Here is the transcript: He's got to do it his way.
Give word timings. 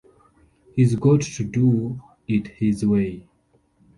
He's 0.75 0.95
got 0.95 1.21
to 1.21 1.43
do 1.43 2.01
it 2.27 2.47
his 2.47 2.83
way. 2.83 3.29